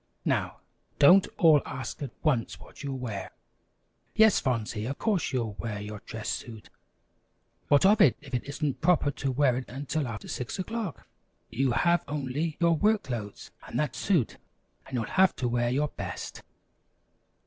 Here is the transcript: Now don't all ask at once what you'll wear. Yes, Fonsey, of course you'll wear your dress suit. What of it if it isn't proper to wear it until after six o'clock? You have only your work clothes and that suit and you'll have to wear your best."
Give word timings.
Now 0.25 0.61
don't 0.97 1.27
all 1.37 1.61
ask 1.63 2.01
at 2.01 2.09
once 2.23 2.59
what 2.59 2.81
you'll 2.81 2.97
wear. 2.97 3.29
Yes, 4.15 4.39
Fonsey, 4.39 4.85
of 4.87 4.97
course 4.97 5.31
you'll 5.31 5.53
wear 5.59 5.79
your 5.79 5.99
dress 6.07 6.27
suit. 6.27 6.71
What 7.67 7.85
of 7.85 8.01
it 8.01 8.17
if 8.19 8.33
it 8.33 8.43
isn't 8.45 8.81
proper 8.81 9.11
to 9.11 9.31
wear 9.31 9.55
it 9.57 9.69
until 9.69 10.07
after 10.07 10.27
six 10.27 10.57
o'clock? 10.57 11.05
You 11.51 11.73
have 11.73 12.03
only 12.07 12.57
your 12.59 12.75
work 12.75 13.03
clothes 13.03 13.51
and 13.67 13.77
that 13.79 13.95
suit 13.95 14.37
and 14.87 14.95
you'll 14.95 15.03
have 15.03 15.35
to 15.35 15.47
wear 15.47 15.69
your 15.69 15.89
best." 15.89 16.41